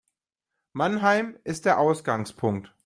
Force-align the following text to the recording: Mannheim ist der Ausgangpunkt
Mannheim 0.73 1.37
ist 1.43 1.65
der 1.65 1.77
Ausgangpunkt 1.77 2.73